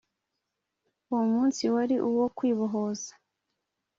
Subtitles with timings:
[1.09, 3.11] uwo munsi wari uwo kwibohoza.